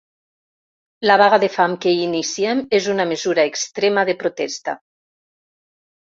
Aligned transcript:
La 1.09 1.17
vaga 1.21 1.37
de 1.41 1.49
fam 1.55 1.73
que 1.83 1.91
iniciem 2.05 2.63
és 2.77 2.87
una 2.93 3.05
mesura 3.09 3.45
extrema 3.51 4.05
de 4.11 4.15
protesta. 4.25 4.75